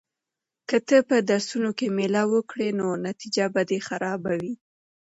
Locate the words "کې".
1.77-1.87